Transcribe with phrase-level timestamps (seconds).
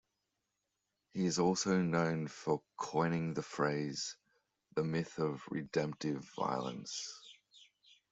[1.13, 4.17] He is also known for coining the phrase
[4.75, 7.07] "the myth of redemptive violence".